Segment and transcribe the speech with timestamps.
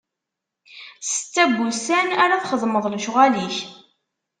[1.11, 3.55] Setta n wussan ara txeddmeḍ lecɣal-ik.